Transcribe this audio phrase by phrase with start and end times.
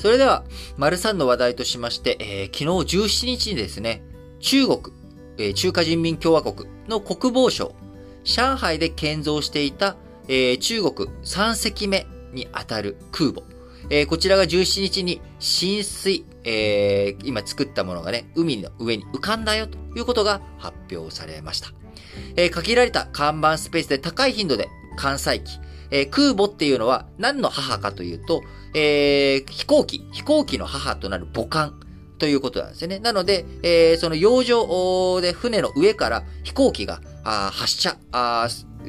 [0.00, 0.44] それでは、
[0.78, 4.02] 丸3の話題としまして、えー、昨日17日にですね、
[4.38, 4.80] 中国、
[5.36, 7.74] えー、中華人民共和国の国防省、
[8.24, 13.42] 上海で建造していた、えー、中国3隻目にあたる空母、
[13.90, 21.68] えー、こちらが17日に浸水、えー、今作ったものがね、海の上に浮かんだよということが発表されました。
[22.36, 25.58] えー、限られた看板スペースで高い頻度で艦載機、
[25.90, 28.42] えー、空母っていうのは何の母かというと、
[28.74, 31.80] えー、飛行機、飛行機の母となる母艦
[32.18, 32.98] ということなんですよね。
[32.98, 37.96] なので、えー、その洋上で船の上から飛行機が発射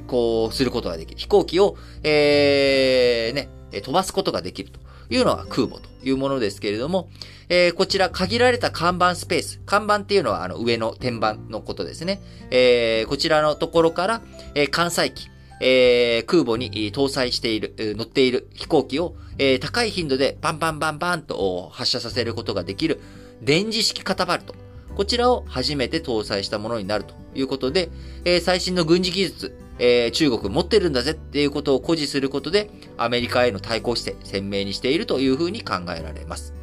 [0.08, 1.20] こうすることができる。
[1.20, 4.80] 飛行機を、えー、ね、飛ばすことができると
[5.10, 7.10] いうのが空母というものですけれども、
[7.48, 9.62] えー、こちら限られた看板スペース。
[9.66, 12.22] 看板っていうのはあの上の天板のことですね。
[12.52, 14.22] えー、こちらのところから、
[14.56, 15.30] えー、艦載機、
[15.64, 23.00] えー、空母に搭載している、乗っている飛行機を、えー、高い頻度でバンバンバンバンと発射させることができる
[23.42, 24.56] 電磁式カタパルト。
[24.96, 27.90] こちらを初めて搭載したものになるということで、
[28.26, 36.54] えー、最新の軍事技術、えー、中国持ってるんだぜっていうことを誇示することで、アメリカへの対抗姿勢鮮明にしているというふうに考えられます。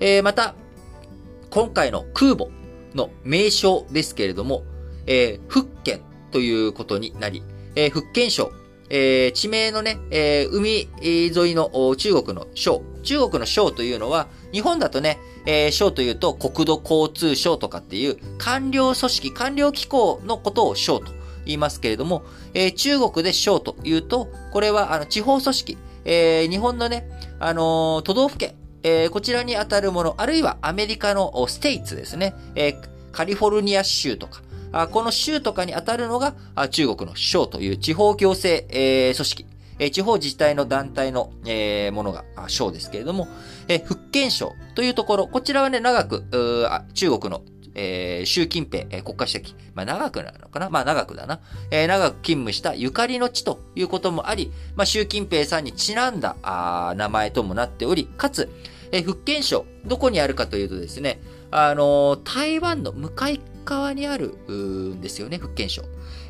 [0.00, 0.54] えー、また、
[1.50, 2.48] 今回の空母
[2.94, 4.64] の名称ですけれども、
[5.06, 7.42] えー、福建ということになり、
[7.76, 8.52] えー、福建省、
[8.90, 12.82] えー、地名のね、えー、海沿いの中国の省。
[13.02, 21.12] 中国の省というのは、日本だとね、えー、省というと国土交通省とかっていう官僚組織、官僚機構のことを省と
[21.44, 27.08] 言いますけれども、えー、中国で省というと、これはあの地方組織、えー、日本のね、
[27.40, 34.42] あのー、都道府県、えー、こちらに当たるもの、あるいはアメリカのステイツですね、えー、カリフォルニア州とか、
[34.90, 36.34] この州とかに当たるのが
[36.70, 39.46] 中国の省という地方行政、え、組織。
[39.80, 43.26] え地方自治体の団体の、え、ものが省ですけれども、
[43.66, 46.24] え福建省というところ、こちらはね、長く、
[46.94, 47.42] 中国の、
[47.74, 50.70] え、習近平、え、国家主席、まあ長くなるのかな？
[50.70, 51.40] まあ長くだな。
[51.72, 58.48] え、長く勤務したゆかりの地ということもあり、まあ習近平さんにちなんだあ名前ともなっており、かつ、
[58.92, 61.20] え、福建省、どこにあるかというとですね、
[61.50, 65.82] あの、台湾の向かい側にあるんですよね、福建省。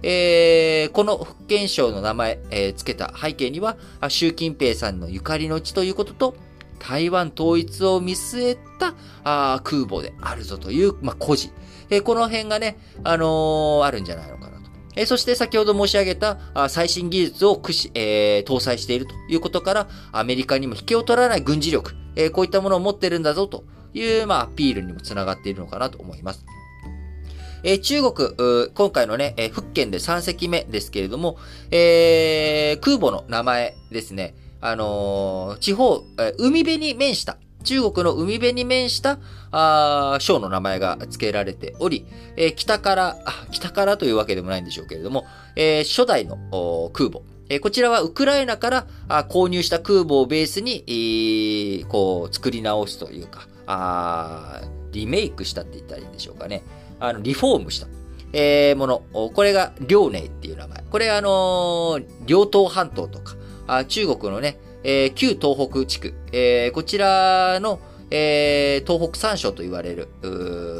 [0.03, 3.77] えー、この福建省の名前、えー、付けた背景には、
[4.09, 6.35] 習近平さんのゆかりの地ということと、
[6.79, 11.51] 台湾統一を見据えたあ空母であるぞという、まあ、故事。
[11.91, 14.71] えー、この辺がね、あのー、あるんじゃないのかなと。
[14.97, 23.65] えー、そして先ほど申し上げたあ最新技術を駆使、え、搭載しているということから、アメリカにも引けを取らない軍事力、え、こういったものを持ってるんだぞと
[23.95, 26.45] いう、まあ、アピールにもつながっているのかなと思います。
[27.65, 31.39] えー、中国、今回のね、えー、福建で3隻目ですけれども、
[31.71, 39.19] えー、空母の名前ですね、あのー、地方、え、海辺に面した、中国の海辺に面した、
[39.51, 45.25] あ省の名前が付けられており、え、北から、あ、北からというわけでもないんでしょうけれども、
[45.57, 48.87] え、初代の空母、え、こちらはウクライナから
[49.31, 56.63] 購入した空母をベースに、えー、こう、作り直すというか、あリメイクしたって言ったらいいんでしょうかね。
[57.01, 57.89] あの、リフォームした、
[58.33, 59.03] えー、もの。
[59.13, 60.85] これが、遼寧っていう名前。
[60.91, 63.37] これあのー、両東半島とか、
[63.67, 67.81] あ中国のね、えー、旧東北地区、えー、こちらの、
[68.11, 70.09] えー、東北三省と言われる、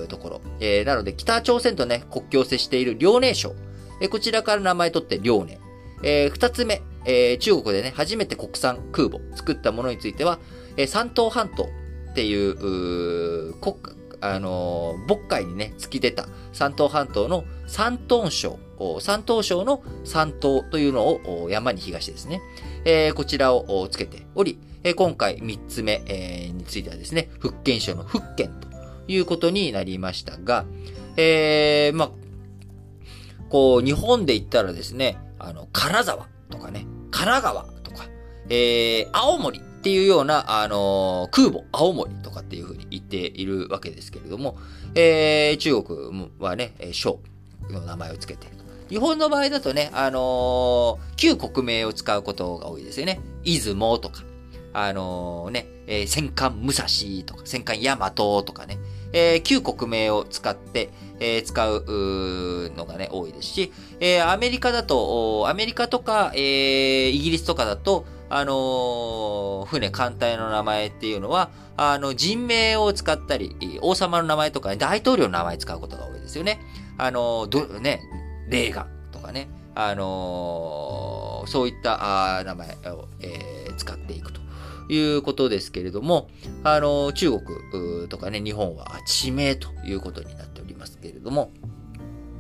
[0.09, 0.41] ところ。
[0.61, 3.55] えー、なので、北朝鮮とね、国境を接している遼寧省。
[4.01, 5.59] えー、こちらから名前取って遼寧。
[6.03, 10.39] えー、二つ目、えー、中国でね、初めて国産空母作ったものについては、
[10.77, 11.69] えー、山東半島
[12.15, 13.75] っていう、う国
[14.21, 18.59] あのー、渤海にね、突き出た山東半島の山東省、
[19.01, 22.41] 山東省の山東というのを山に東ですね、
[22.85, 28.69] えー、こちらをつけており、えー、今回3つ目、えー、についてはですね、福建省の福建と
[29.09, 30.65] いうことになりましたが、
[31.17, 32.11] えー、まあ、
[33.49, 38.07] こう、日本で言ったらですね、あの、金沢とかね、神奈川とか、
[38.49, 44.57] えー、青森っていうような、あの、空母、青森とかっていうふうに言っているわけですけれども、
[44.95, 47.21] えー、中国はね、省
[47.69, 48.57] の名前を付けている。
[48.89, 53.21] 日本の場合だとね、あの、旧国名を使うことが多いですよね。
[53.43, 54.23] 出雲とか、
[54.73, 56.87] あの、ね、えー、戦艦武蔵
[57.27, 58.79] とか、戦艦大和とかね、
[59.13, 60.89] えー、旧国名を使って、
[61.21, 76.61] えー、使うのがね、多いですし、えー、アメリカだと、アメリカとか、えー、イギリスとかだと、あのー、船艦隊の名前っていうのは、あの、人名を使ったり、王様の名前とか、ね、大統領の名前使うことが多いですよね。
[76.99, 78.01] あのー、ど、ね、
[78.49, 84.41] レーガンとかね、あのー、そういったあ名前を、えー、使っていくと
[84.89, 86.29] いうことですけれども、
[86.63, 91.51] あの、中国とかね、日本は地名ということになっておりますけれども、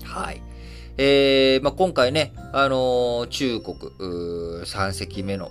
[0.04, 0.42] はい。
[0.96, 3.76] えー、まあ、今回ね、あの中国
[4.64, 5.49] 3隻目の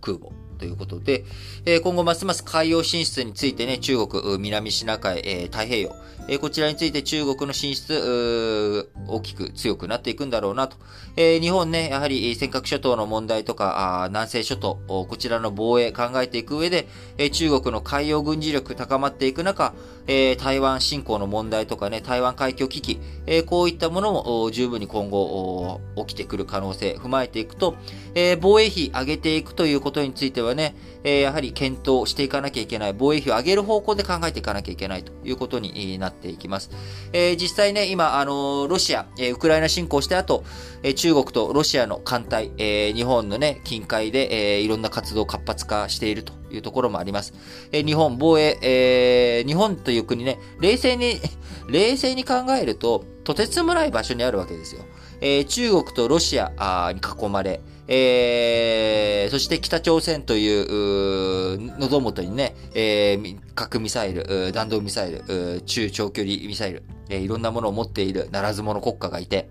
[0.00, 1.24] 空母ということで、
[1.64, 5.96] え今後ますます海洋進出についてね、中国、南シナ海、え太平洋、
[6.28, 10.76] えこちらについて中国の進出、大きく強くなっていくんだろうなと。
[11.16, 19.72] え日本ね、やはり尖閣諸島の問題とか、あ南西諸島、こちらの防衛考えていく上で、え中国の海洋軍事力高まっていく中、
[20.08, 27.76] え台湾侵攻の問題とかね、台湾海峡危機、えこういったものも十分に今後起きてくる可能性踏まえていくと、
[28.14, 30.74] え防衛費上げていくということについてはね、
[31.04, 36.70] えやはり検討していかなきゃいけない、防衛費を上げる方向で考えていかなきゃいけないということになってていきます。
[37.12, 40.44] えー、実際ね、今、あのロシア、えウクライナ侵攻した後、
[40.82, 47.34] え中国とロシアの艦隊、え日本のね、近海で、えいろんな活動を活発化しているというところもあります。
[47.72, 51.20] え日本防衛、えー、日本という国ね、冷静に、
[51.68, 54.82] 冷静に考えると、とてつもない場所にあるわけですよ。
[55.20, 69.48] えー、中国とロシアに囲まれ、えー、そして北朝鮮という、喉元にね、えー、核ミサイル、弾道ミサイル、中長距離ミサイル、えー、いろんなものを持っているならず者国家がいて、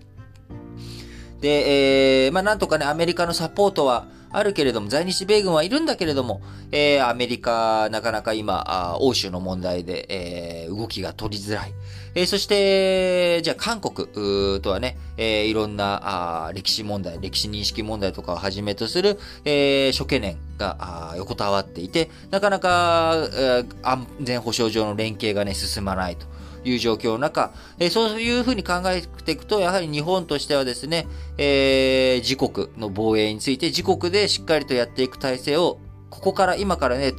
[1.40, 11.72] で、えー、まあなんとかね、アメリカのサポートはあるけれども、在日米軍はいるんだけれども、えー、アメリカ、なかなか今、欧州の問題で、えー、動きが取りづらい。
[12.14, 26.26] えー、そして、じゃあ韓国とはね、えー、いろんなあ歴史問題、歴史認識問題とかをはじめとする、えー、諸懸念が横たわっていて、なかなか、えー、安全保障上の連携がね、進まないと。
[26.68, 31.06] いう状況の中、え、そういうふうに考えていくと、やはり日本としてはですね、
[31.38, 35.78] えー、自国の防衛について自国でしっかりとやっていく体制を、
[36.10, 37.12] ここから今からね、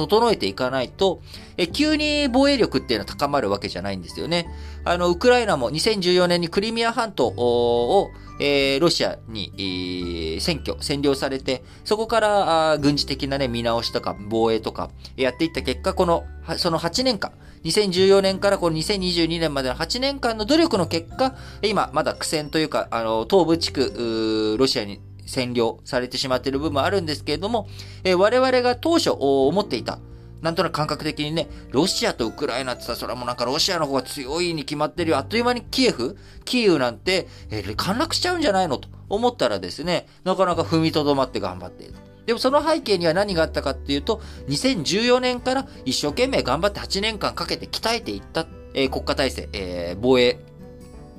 [0.00, 1.20] 整えていかないと、
[1.58, 4.48] え、急に防衛力っていうのは高まるわけじゃないんですよね。
[4.84, 8.10] あの、ウクライナも2014年にクリミア半島を、
[8.40, 16.24] えー、ロシアに、えー、占拠、占領されて、そこからあ軍事的なね、見直しとか防衛とかやっていった結果、この、
[16.56, 17.32] その8年間、
[17.64, 24.98] 2014年からこの2022年までの8年間の努力の結果、今、まだ苦戦というか、あの、東部地区、ロシアに
[25.30, 27.68] 占領されてしまっている部分もあるんですけれども、
[28.04, 30.00] えー、我々が当初思っていた、
[30.42, 35.18] なんとなく感覚的にね、ロシアとウクライナってさ、それはもうなんかロシアの方が強いに決まってるよ。
[35.18, 41.94] あっという間にキエフキーウなんて、えー、陥落しちゃうんじゃないのと思ったらですね、なかなか踏みとどまって頑張っている。
[42.26, 50.38] でもその背景には何があったかっていうと、2014年から一生懸命頑張って8年間かけて鍛えていった、えー、国家体制、えー、防衛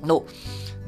[0.02, 0.24] の、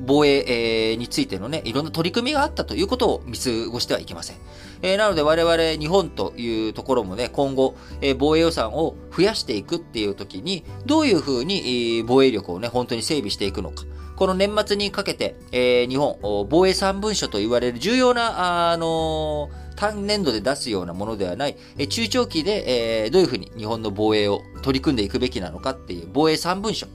[0.00, 4.36] 防衛、についてのね、いろんな取り組みがあったということを見過ごしてはいけません。
[4.82, 13.84] えー、なので我々日本というところもね、今後、えー、防衛予算を増やしていくっていう時に、どういうふうに、えー、防衛力をね、本当に整備していくのか。
[14.16, 16.18] この年末にかけて、えー、日本、
[16.48, 26.86] 防衛三文書と言われる重要な、あのー単年度で出すようなものではない、え中長期で、えどういうふうに日本の防衛を取り組んでいくべきなのかっていう防衛3文書、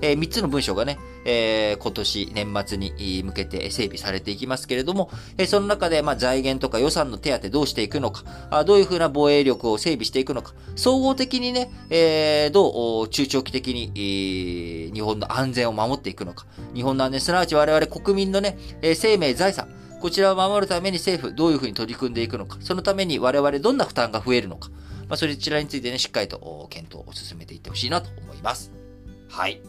[0.00, 19.68] え3つの文書がね、え今年年末に向けて整備されていきますけれども、えその中で、まあ、財源とか予算の手当どうしていくのか、あどういうふうな防衛力を整備していくのか、総合的にね、えどう中長期的に、え日本の安全を守っていくのか、日本の安全、すなわち我々国民のね、え生命、財産、
[20.06, 24.68] こちらを守るために政府、どういうふうに取り組んでいくのか、そのために我々どんな負担が増えるのか、
[25.08, 28.70] まあ、そちらについてね、しっかりと検討を進めていってほしいなと思います。
[29.28, 29.60] はい。